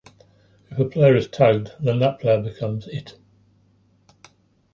[0.71, 3.19] If a player is tagged, then that player becomes It.